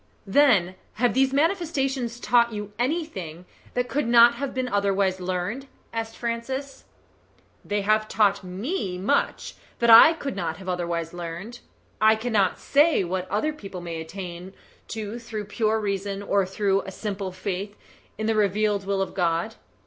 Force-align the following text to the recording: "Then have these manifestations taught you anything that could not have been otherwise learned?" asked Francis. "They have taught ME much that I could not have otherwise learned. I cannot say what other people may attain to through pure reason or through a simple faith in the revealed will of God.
"Then 0.25 0.73
have 0.93 1.13
these 1.13 1.31
manifestations 1.31 2.19
taught 2.19 2.51
you 2.51 2.73
anything 2.79 3.45
that 3.75 3.87
could 3.87 4.07
not 4.07 4.33
have 4.33 4.51
been 4.51 4.67
otherwise 4.67 5.19
learned?" 5.19 5.67
asked 5.93 6.17
Francis. 6.17 6.85
"They 7.63 7.81
have 7.83 8.07
taught 8.07 8.43
ME 8.43 8.97
much 8.97 9.53
that 9.77 9.91
I 9.91 10.13
could 10.13 10.35
not 10.35 10.57
have 10.57 10.67
otherwise 10.67 11.13
learned. 11.13 11.59
I 12.01 12.15
cannot 12.15 12.57
say 12.57 13.03
what 13.03 13.29
other 13.29 13.53
people 13.53 13.79
may 13.79 14.01
attain 14.01 14.53
to 14.87 15.19
through 15.19 15.45
pure 15.45 15.79
reason 15.79 16.23
or 16.23 16.47
through 16.47 16.81
a 16.81 16.91
simple 16.91 17.31
faith 17.31 17.77
in 18.17 18.25
the 18.25 18.33
revealed 18.33 18.87
will 18.87 19.03
of 19.03 19.13
God. 19.13 19.53